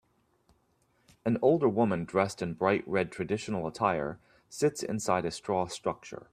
[1.27, 4.17] An older woman dressed in bright red traditional attire
[4.49, 6.25] sits inside a straw structure.